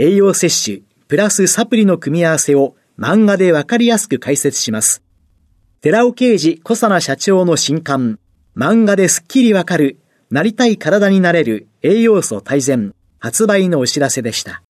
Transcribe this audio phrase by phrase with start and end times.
[0.00, 5.02] 栄養摂取、プラスサプリの組み合わせを漫画でわかりやすく解説します。
[5.80, 8.20] 寺尾啓治小佐奈社長の新刊、
[8.56, 9.98] 漫画ですっきりわかる、
[10.30, 14.62] なりたい体になれる栄養素大全、発売のお知らせでした。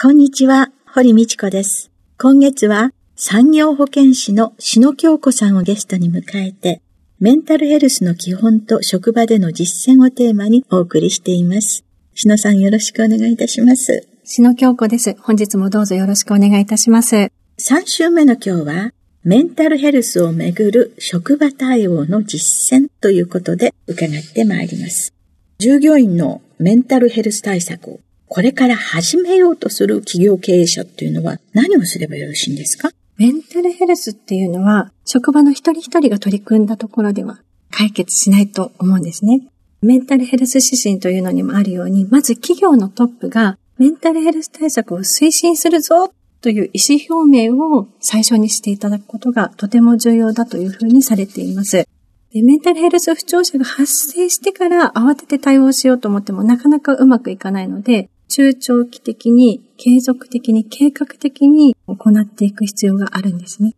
[0.00, 1.90] こんにちは、堀道子です。
[2.18, 6.80] 今月は産業保健師の篠京子さんをゲストに迎えて、
[7.20, 11.84] メンタルヘルスの基本と職場での実践をテーマにお送りしています。
[12.14, 14.08] 篠さんよろしくお願いいたします。
[14.26, 15.16] 篠京子です。
[15.20, 17.30] 本日もどうぞよろしくお願いいたします。
[17.58, 25.12] 3週目の今日は、メンタルヘルスをめぐる職場対応の実践ということで伺ってまいります。
[25.58, 32.88] 従業員のメンタルヘルス対策をこれから始めようとする企業経営者っていうのは何をすればよろしいんですか？
[33.18, 39.42] メンタルヘルスっていうのは、職場の一人一人が取り組んだところでは解決しないと思うんですね。
[39.82, 51.88] メンタルヘルス指針というのにもあるように、まず企業のトップがメンタルヘルス対策を推進するぞという意思表明を最初にしていただくことがとても重要だというふうにされています。
[52.32, 63.74] でメンタルヘルス不調者が発生してから慌てて対応しようと思ってもなかなかうまくいかないので、中長期的に、継続的に、計画的に行っていく必要があるんですね。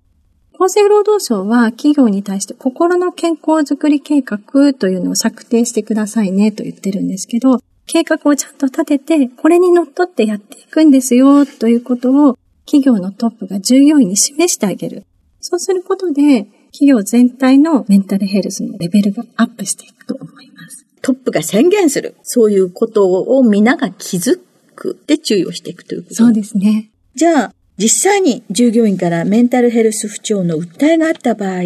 [0.58, 15.04] 厚生労働省は企業に対して心の健康づくり計画というのを策定してくださいねと言ってるんですけど、計画をちゃんと立てて、これにのっとってやっていくんですよということを企業のトップが従業員に示してあげる。
[15.40, 20.84] そうすることで、企業全体のメンタルヘルスのレベルがアップしていくと思います。
[21.00, 22.16] トップが宣言する。
[22.22, 24.40] そういうことを皆が気づ
[24.74, 26.90] くで注意をしていくということそうですね。
[27.14, 31.62] じゃあ、実際に従業員からメンタルヘルス不調の訴えがあった場合、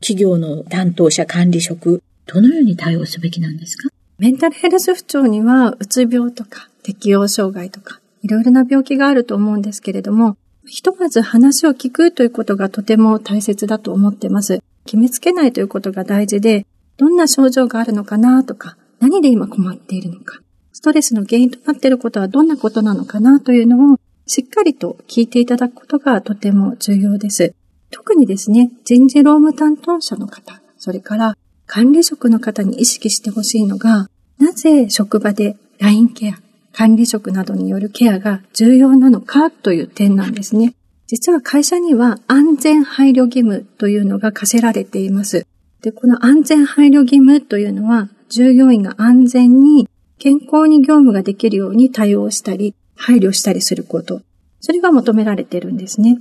[0.00, 3.90] 企業の担当者管理職、どのように対応すべきなんですか？
[4.20, 10.36] メンタルヘルス不調には、うつ病とか、適応障害とか、いろいろな病気があると思うんですけれども、
[10.66, 14.62] ひとまず話を聞くということがとても大切だと思ってます。
[14.84, 16.66] 決めつけないということが大事で、
[16.98, 20.40] どんな症状があるのかなとか、何で今困っているのか、
[20.74, 27.54] ストレスの原因となっていることはどんなことなのかなというのをしっかりと聞いていただくことがとても重要です。
[27.90, 31.38] 特にですね、人事労務担当者の方、それから
[31.72, 34.10] 管理職の方に意識してほしいのが、
[34.40, 36.32] なぜ職場で LINE ケア、
[36.72, 40.74] 管理職などによるケアが重要なのかという点なんですね。
[41.06, 45.46] 実は会社には安全配慮義務というのが課せられています。
[45.80, 49.88] で、この安全配慮義務というのは、従業員が安全に
[50.18, 54.22] 健康に業務ができるように対応したり、配慮したりすること。
[54.58, 56.20] それが求められているんですね。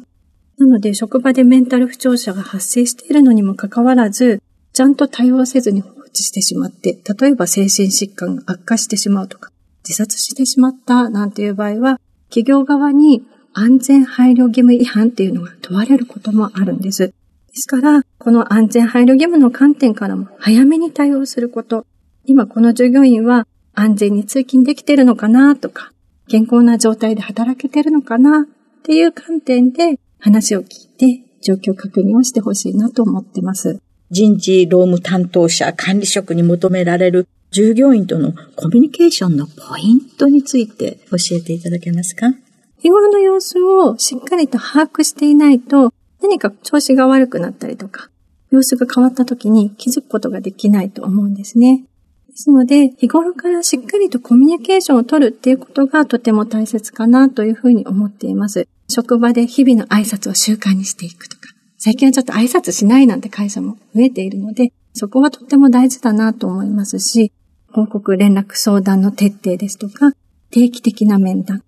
[0.59, 4.43] なので、職場でメンタル不調者が発生しているのにもかかわらず、
[4.79, 9.51] ちゃんと対応せずに放置してしまって、例えば精神疾患が悪化してしまうとか、
[9.83, 17.07] 自殺してしまったなんていう場合は、企業側に安全配慮義務違反っていうのが問われることもあるんです。
[17.07, 17.13] で
[17.55, 21.85] すから、この安全配慮義務の観点からも早めに対応すること。
[22.23, 25.91] 今この従業員は安全に通勤できてるのかなとか、
[26.29, 28.45] 健康な状態で働けてるのかなっ
[28.83, 33.81] ていう観点で話を聞いて状況確認をしてほしいなと思ってます。
[34.11, 42.27] 人事労務担当者、管理職に求められる従業員とのコミュニケーションのポイントについて教えていただけますか？
[42.79, 48.09] 日頃の様子をしっかりと把握していないと何か調子が悪くなったりとか、
[48.49, 51.85] 様子が変わった時に気づくことができないと思うんですね。
[52.29, 58.67] ですので、日頃からしっかりとコミュニケーションを取るっていうことがとても大切かなというふうに思っています。
[58.87, 67.31] 職場で日々の挨拶を習慣にしていくとか、最近はちょっと挨拶しないなんて会社も増えているので、そこはとっても大事だなと思いますし、
[67.71, 70.11] 報告連絡相談の徹底ですとか、
[70.51, 71.63] 定期的な面談、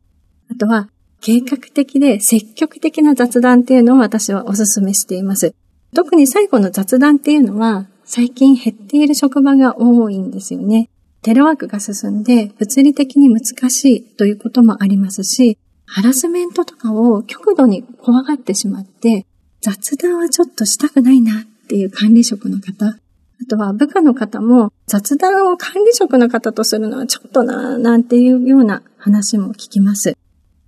[0.52, 0.90] あとは、
[1.22, 5.56] 計画的で積極的な雑談っていうのを私はお勧めしています。
[5.96, 10.90] 特に最後の雑談っていうのは、最近減っている職場が多いんですよね。
[11.22, 19.26] テレワークが進んで物理的に難しいということもありますし、ハラスメントとかを極度に怖がってしまって、
[19.62, 30.18] 雑談はちょっとしたくないなっていう管理職の方、あとは部下の方も雑談を管理職の方とするのはちょっとななんていうような話も聞きます。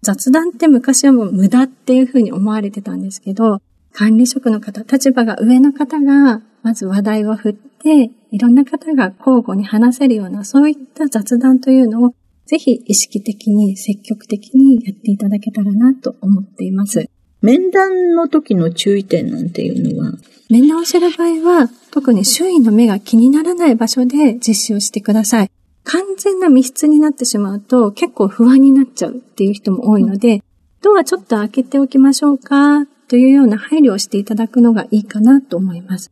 [0.02, 3.62] 雑談って昔はもう無駄っていうふうに思われてたんですけど、
[3.94, 12.16] 管理職の方、立場が上の方が、まず話題を振って、いろんな方が交互に話せるような、そういった雑談というのを、
[12.46, 17.10] ぜひ意識的に積極的にやっていただけたらなと思っています。
[17.44, 20.14] 面談の時の注意点なんていうのは？
[20.50, 25.52] 面談をする場合は、特に周囲の目が気にならない場所で実施をしてください。
[25.84, 30.42] 完全な密室になってしまうと結構不安になっちゃうっていう人も多いので、
[30.82, 36.12] ドアちょっと開けておきましょうかというような配慮をしていただくのがいいかなと思います。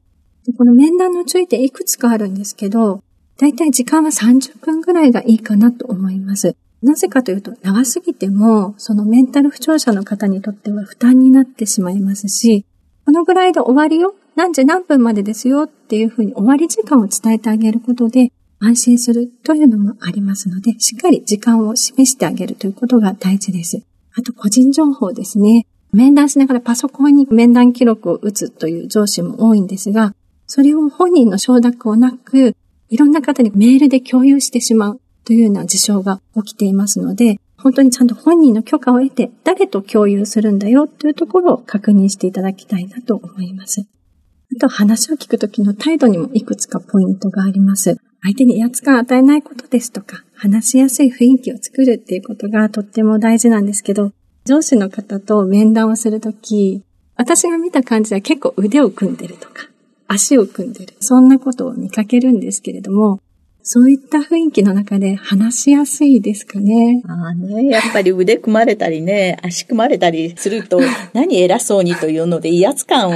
[0.57, 3.01] この面談の注意点いくつかあるんですけど、
[3.37, 6.57] だいたい時間は30分ぐらいがいいかなと思います。
[6.81, 12.65] なぜかというと、長すぎても、そのメンタル不調者の方にとっては負担になってしまいますし、
[13.05, 23.83] このぐらいで終わりよ何時何分までですよっていうふうに終わり時間を伝えてあげることで、安心するというのもありますので、しっかり時間を示してあげるということが大事です。
[24.13, 25.65] あと、個人情報ですね。
[25.93, 30.15] 面談しながらパソコンに面談記録を打つという上司も多いんですが、
[30.47, 32.55] それを本人の承諾をなく、
[32.89, 43.85] いろんな方にメールで共有してしまうというような事象が起きていますので、本当にちゃんと本人の許可を得て、誰と共有するんだよというところを確認していただきたいなと思います。
[44.53, 47.97] あと話を聞くときの態度にもいくつかポイントがあります。
[48.23, 54.11] 相手に威圧感を与えないことですとか、話しやすい雰囲気を作るっていうことがとっても大事なんですけど、
[54.45, 56.83] 上司の方と面談をするとき、
[57.15, 59.69] 私が見た感じでは結構腕を組んでるとか、
[60.07, 60.95] 足を組んでる。
[60.99, 63.19] そんなことを見かけるんですけれども、
[63.63, 67.03] そういった雰囲気の中で話しやすいですかね。
[67.07, 70.79] ああね、やっぱり腕組まれたりね、足組まれたりすると、
[71.13, 73.13] 何偉そうにというので威圧感を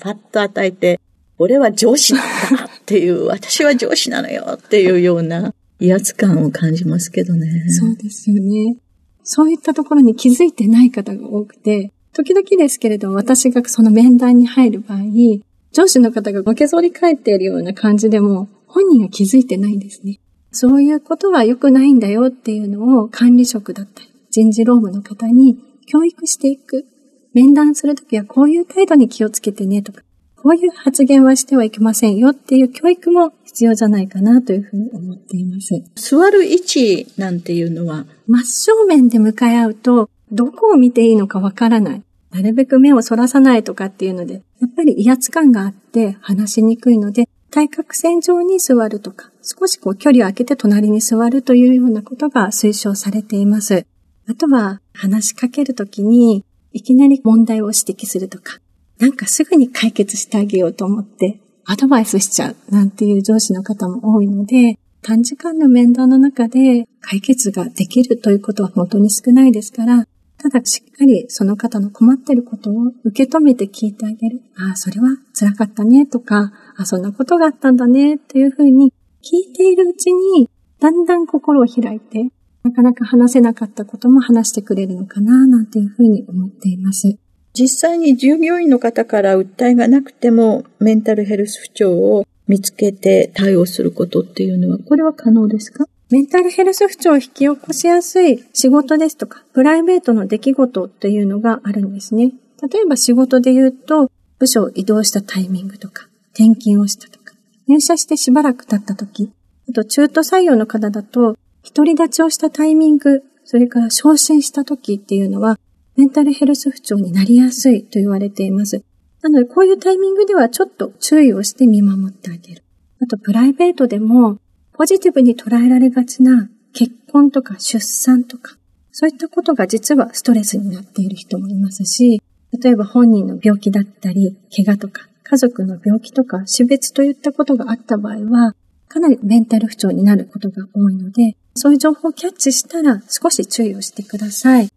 [0.00, 1.00] パッと与えて、
[1.38, 2.22] 俺は上司なん
[2.56, 7.64] だっていう、 私は上司なのよっていうような威圧感を感じますけどね。
[7.68, 8.76] そうですよね。
[9.24, 20.18] そういったところに気づいてない方が多くて、時々ですけれど、私がその面談に入る場合に、上司の方がのけぞり返っているような感じでも、本人が気づいてないんですね。
[20.50, 26.86] そういうことは良くないんだよっていうのを管理職だったり、人事労務の方に教育していく。
[27.34, 30.02] 面談するときはこういう態度に気をつけてねとか、
[30.36, 35.82] こういう発言はしてはいけませんよっていう教育も必要じゃないかなというふうに思っています。
[35.94, 42.02] 座る位置なんていうのは真正面で向かい合うと、どこを見ていいのかわからない。
[42.30, 53.86] なるべく目をそらさないとかっていうので、やっぱり威圧感があって話しにくいので、対角線上に座るとか、少しこう距離を空けて隣に座るというようなことが推奨されています。
[54.26, 58.58] あとは話しかけるときに、いきなり問題を指摘するとか、
[58.98, 70.06] なんかすぐに解決してあげようと思ってアドバイスしちゃうなんていう上司の方も多いので、短時間の面談の中で解決ができるということは本当に少ないですから、
[70.42, 74.42] ただしっかりその方の困ってることを受け止めて聞いてあげる。
[74.56, 82.28] ああ、それは辛かったねとか、あそんなことがあったんだねっていうふうに聞いているうちに、だんだん心を開いて、
[82.64, 87.16] なかなか話せなかったことも話してくれるのかな、なんていうふうに思っています。
[87.54, 95.86] 実際に従業員の方から訴えがなくても、メンタルヘルス不調を見つけて対応することっていうのは、これは可能ですか？
[96.12, 102.34] メンタルヘルス不調を引き起こしやすい仕事ですとか、プライベートの出来事というのがあるんですね。
[102.70, 107.32] 例えば仕事で言うと、部署を移動したタイミングとか、転勤をしたとか、
[107.66, 109.32] 入社してしばらく経った時、
[109.70, 111.38] あと中途採用の方だと、
[111.74, 115.58] 独り立ちをしたタイミング、それから昇進した時っていうのは、
[115.96, 118.84] メンタルヘルス不調になりやすいと言われています。
[119.22, 122.62] なので、こういうタイミングではちょっと注意をして見守ってあげる。
[123.00, 124.36] あと、プライベートでも、
[124.74, 128.56] ポジティブに捉えられがちな結婚とか出産とか、
[128.90, 132.22] そういったことが実はストレスになっている人もいますし、
[132.60, 138.54] 例えば本人の病気だったり、怪我とか、家族の病気とか、死別といったことがあった場合は、
[138.88, 144.68] かなりメンタル不調になることが多いので、そういう情報をキャッチしたら少し注意をしてください。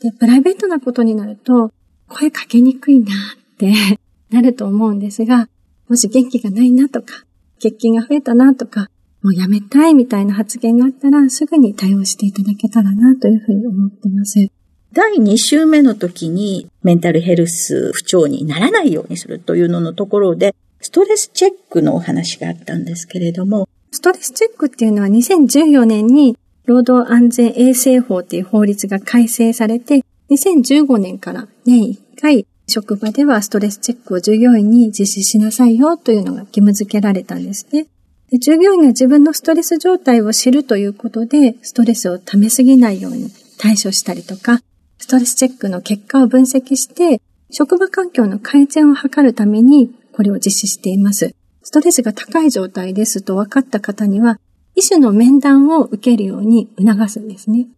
[0.00, 1.72] で、プライベートなことになると、
[2.08, 3.72] 声かけにくいなって
[4.30, 5.48] なると思うんですが、
[5.88, 7.24] もし元気がないなとか、
[7.56, 8.90] 欠勤が増えたなとか、
[9.24, 14.50] もうやめたいみたいな発言があったらすぐに対応していただけたらなというふうに思ってます。
[14.92, 37.86] 第2週目の時にメンタルヘルス不調にならないようにするというののところで、ストレスチェックのお話があったんですけれども、ストレスチェックっていうのは2014年に労働安全衛生法っていう法律が改正されて、2015年から年1回職場ではストレスチェックを従業員に実施しなさいよというのが義務付けられたんですね。
[38.34, 44.58] で従業員が自分のストレス状態を知るということで、ストレスを溜めすぎないように対処したりとか、
[44.98, 47.20] ストレスチェックの結果を分析して、
[47.52, 51.32] 職場環境の改善を図るためにこれを実施しています。
[51.62, 54.40] ストレスが高い状態ですと分かった方には、
[54.74, 57.68] 医師の面談を受けるように促すんですね。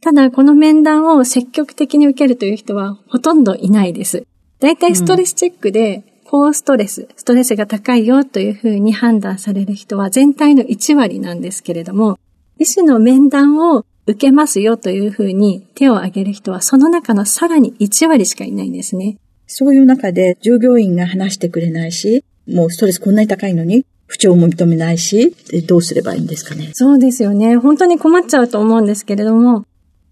[0.00, 4.24] ただ、この面談を積極的に受けるという人はほとんどいないです。
[4.60, 12.18] だいたいストレスチェックで、高ストレス、ストレスが高いよというふうに判断される人は全体の1割なんですけれども、
[12.58, 19.18] 医師の面談を受けますよというふうに手を挙げる人はその中のさらに1割しかいないんですね。
[19.46, 25.34] そういう中で従業員が話してくれないし、もうストレスこんなに高いのに不調も認めないし、
[25.66, 26.70] どうすればいいんですかね？
[26.74, 27.56] そうですよね。
[27.56, 29.64] 本当に困っちゃうと思うんですけれども、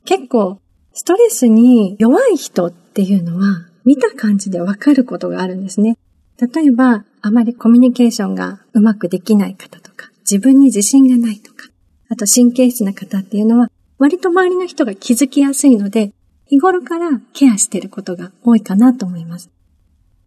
[0.04, 0.59] 結構
[0.92, 5.99] ストレスに弱い人っていうのは見た感じでわかることがあるんですね。
[6.41, 11.69] 例えば、あまりコミュニケーションがうまくできない方とか、自分に自信がないとか、
[12.09, 16.12] あと神経質な方っていうのは、割と周りの人が気づきやすいので、
[16.47, 19.51] 日頃からケアしていることが多いかなと思います。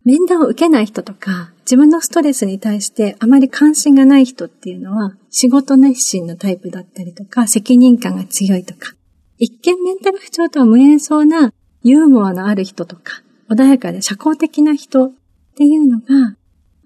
[0.06, 8.94] 面談を受けない人とか、自分のストレスに対してあまり関心がない人っていうのは、仕事熱心なタイプだったりとか、責任感が強いとか、
[9.38, 11.52] 一見メンタル不調とは無縁そうな
[11.84, 15.12] ユーモアのある人とか、穏やかで社交的な人
[15.56, 16.36] っていうのが、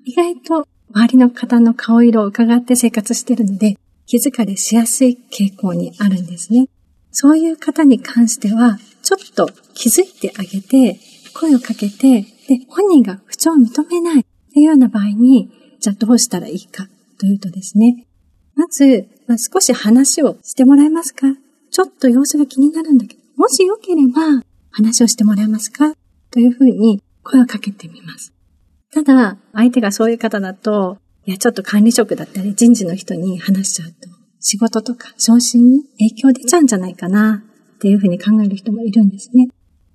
[0.06, 6.68] 意外と周りの方の顔色を伺って生活してるので、気づかれしやすい傾向にあるんですね。
[7.12, 11.00] そういう方に関しては、ちょっと気づいてあげて、
[11.34, 14.24] 声をかけて、で、本人が不調を認めない
[14.54, 18.06] というような場合に、じゃあどうしたらいいかというとですね、
[18.56, 21.28] まず、まあ、少し話をしてもらえますか？
[21.72, 25.94] ちょっと様子が気になるんだけど、もしよければ話をしてもらえますか？
[26.30, 28.34] というふうに声をかけてみます。
[28.92, 37.44] ただ、相手がそういう方だと、いや、ちょっと管理職だったり人事の人に話しちゃうと、仕事とか昇進に影響出ちゃうんじゃないかな
[37.76, 39.48] っていうふうに考える人もいるんですね。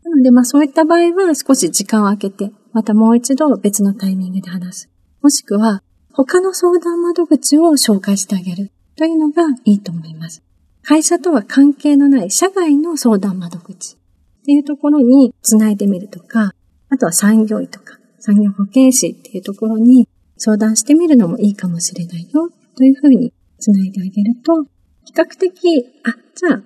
[0.05, 4.91] なので、まあそういった場合は少し時間を空けて、またもう一度別のタイミングで話す。
[5.23, 5.83] もしくは、
[6.13, 10.43] 他の相談窓口を紹介してあげるというのがいいと思います。
[10.85, 16.53] 会社とは関係のない社外の相談窓口っていうところにつないでみるとか、
[16.91, 24.65] あとは産業医とか産業保健師っていうところに相談してみるのもいいかもしれないよというふうにつないであげると、
[25.05, 26.63] 比較的、あ、じゃあ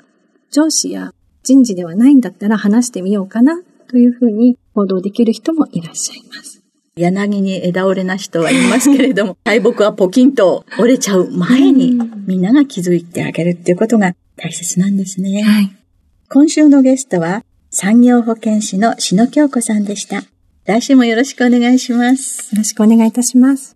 [0.53, 1.13] 上司や
[1.43, 6.63] 人事ではないんだったら話してみようかなというふうに行動できる人もいらっしゃいます。
[6.95, 11.99] 柳に枝折れな人はいますけれども、 大木はポキンと折れちゃう前に、
[12.29, 15.43] みんなが気づいてあげるっていうことが大切なんですね。
[15.43, 15.77] はい。
[16.29, 20.23] 今週のゲストは、産業保健師の篠京子さんでした。
[20.69, 22.55] 来週もよろしくお願いします。
[22.55, 23.75] よろしくお願いいたします。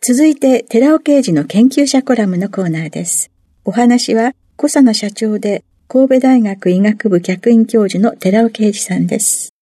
[0.00, 3.32] 続いて、寺尾刑事の研究者コラムのコーナーです。
[3.64, 9.54] お話は、小佐野社長で、神戸大学医学部客員教授の寺尾啓二さんです。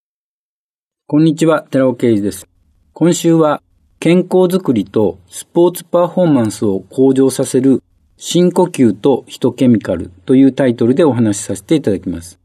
[1.07, 2.47] こんにちは、寺尾啓二です。
[2.93, 3.63] 今週は、
[3.99, 7.83] 健康づくりとスポーツパフォーマンスを向上させる
[8.19, 12.39] 深呼吸とヒトケミカルというタイトルでお話しさせていただきます。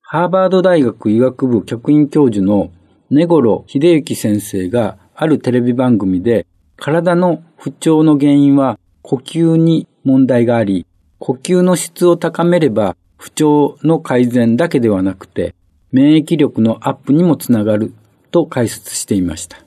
[0.00, 2.70] ハーバード大学医学部客員教授の
[3.10, 6.46] 根頃秀幸先生があるテレビ番組で
[6.76, 10.86] 体の不調の原因は呼吸に問題があり、
[11.18, 15.54] 呼吸の質を高めれば不調の改善だけではなくて
[15.92, 17.94] 免疫力のアップにもつながる
[18.30, 19.58] と解説していました。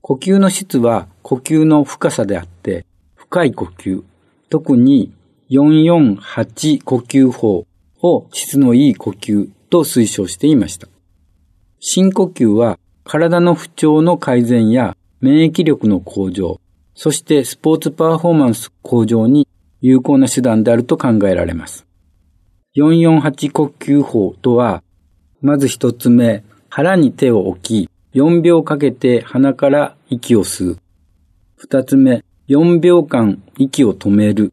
[0.00, 4.02] 呼吸の質は呼吸の深さであって、深い呼吸、
[4.50, 5.12] 特に
[5.50, 7.66] 448呼吸法
[8.00, 10.88] を質のいい呼吸と推奨していました。
[11.84, 16.60] 深呼吸は体の不調の改善や免疫力の向上、
[16.94, 19.48] そしてスポーツパフォーマンス向上に
[19.80, 21.84] 有効な手段であると考えられます。
[22.76, 24.84] 448呼吸法とは、
[25.40, 30.78] まず一つ目、腹に手を置き、4秒かけて鼻から息を吸う。
[31.56, 34.52] 二つ目、4秒間息を止める。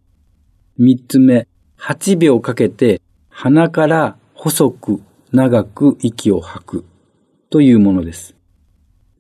[0.80, 6.86] 三つ目、8秒かけて鼻から細く長く息を吐く
[7.50, 8.36] というものです。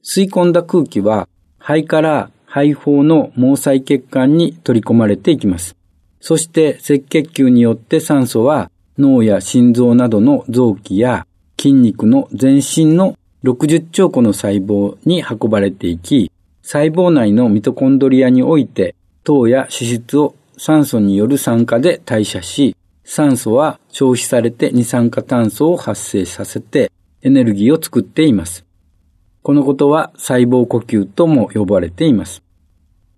[0.04, 5.76] 吸い込んだ空気は肺から肺胞の毛細血管に取り込まれていきます。
[6.20, 11.26] そして赤血球によって酸素は脳や心臓などの臓器や
[11.60, 16.32] 筋肉の全身の60兆個の細胞に運ばれていき、
[16.62, 28.66] 細胞内のミトコンドリアにおいて糖や脂質を酸素による酸化で代謝し、酸素は消費されて二酸化炭素を発生させてエネルギーを作っています。
[29.42, 32.44] このことは細胞呼吸とも呼ばれています。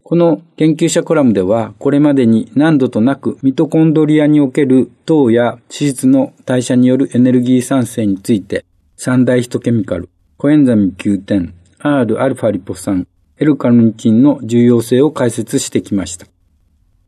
[0.03, 8.65] この研究者コラムでは、これまでに何度となくミトコンドリアにおける糖や脂質の代謝によるエネルギー産生について、
[8.97, 16.27] 三大ヒトケミカル、コエンザミ Q10、Rα リポ酸、L カルニチンの重要性を解説してきました。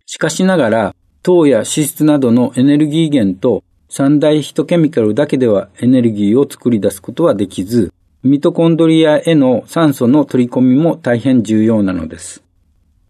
[0.06, 3.64] しかしながら、糖や脂質などのエネルギー源と
[3.96, 12.42] 三大ヒトケミカルだけではエネルギーを作り出すことはできず、ミトコンドリアへの酸素の取り込みも大変重要なのです。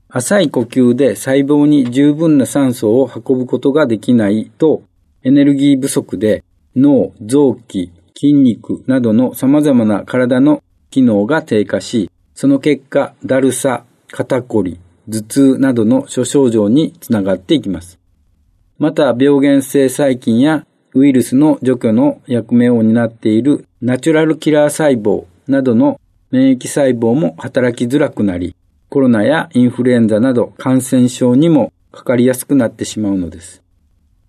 [0.09, 4.83] 浅い呼吸で細胞に十分な酸素を運ぶことができないと、
[5.23, 6.43] エネルギー不足で
[6.75, 17.99] 脳、臓器、筋肉などの様々な体の機能が低下し、その結果、だるさ、肩こり、頭痛などの諸症状につながっていきます。
[18.79, 28.55] また、病原性細菌やウイルスの除去の役目を担っているナチュラルキラー細胞などの免疫細胞も働きづらくなり、
[28.89, 33.63] コロナやインフルエンザなど感染症にもかかりやすくなってしまうのです。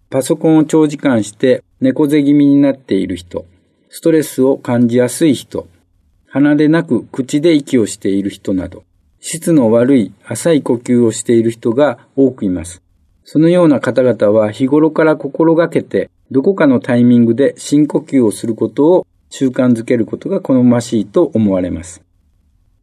[0.09, 3.45] パソコンを長時間して猫背気味になっている人、
[3.91, 5.69] ストレスを感じやすい人、
[6.27, 8.85] 鼻でなく口で息をしている人など、
[9.21, 12.83] 質の悪い浅い呼吸をしている人が多くいます。
[13.25, 22.03] そのような方々は日頃から心がけて、どこかのタイミングで深呼吸をすることを習慣づけることが好ましいと思われます。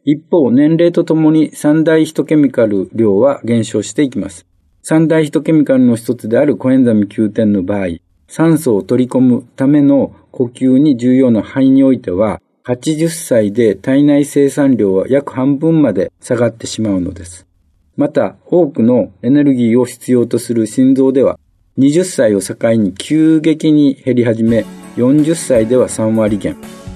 [0.04, 4.46] 一方、年齢とともに三大ヒトケミカル量は減少していきます。
[4.84, 7.88] 三大ヒトケミカルの一つであるコエンザミ Q10 の場合、
[8.28, 17.48] 酸素を取り込むための呼吸に重要な肺においては、80歳で体内生産量は約半分まで下がってしまうのです。
[17.96, 21.40] また、多くのエネルギーを必要とする心臓では、
[21.82, 24.66] 20歳を境に急激に減り始め、
[24.98, 26.56] 40歳では3割減、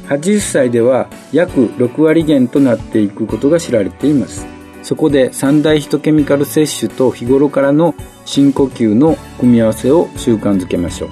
[0.09, 4.45] 80歳では約6割減となっていくことが知られています。
[4.83, 7.95] そこで三大ヒトケミカル摂取と日頃からの
[8.25, 11.09] 深呼吸の組み合わせを習慣づけましょう。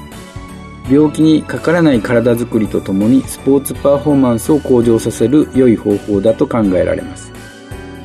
[0.94, 7.32] 病気にかからない体づくりとともにスポーツパフォーマンスを向上させる良い方法だと考えられます。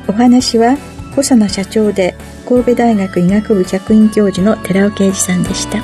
[0.07, 0.75] お話は
[1.19, 2.15] 小佐奈社長で
[2.47, 5.79] 神戸大学医学部客員教授の寺尾啓二さんでした。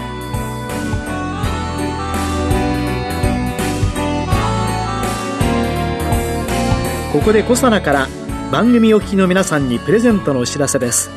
[7.11, 8.07] ここでコサナから
[8.51, 11.09] 番組お聞きの皆さんにプレゼントのお知らせです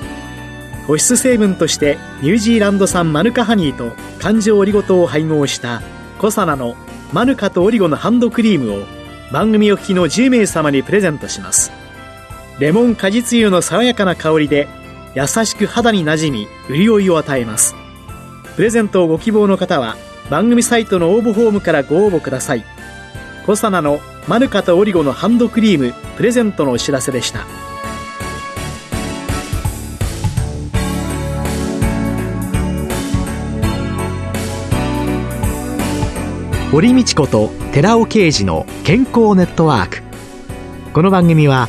[0.86, 5.82] 保湿成分としてニュージーランド産マヌカハニーと環状オリゴ糖を配合した
[6.18, 6.76] コサナの
[7.12, 8.86] マヌカとオリゴのハンドクリームを
[9.32, 11.77] 番組お聞きの10名様にプレゼントします
[12.58, 14.66] レモン果実油の爽やかな香りで
[15.14, 17.76] 優しく肌になじみ潤いを与えます。
[18.56, 19.96] プレゼントをご希望の方は
[20.28, 22.64] 番組サイトの応募フォームからご応募ください。
[23.46, 27.46] コサナのマヌカとオリゴのハンドクリームプレゼントのお知らせでした。
[36.72, 40.02] 堀道子と寺尾啓二の健康ネットワーク。
[40.92, 41.68] この番組は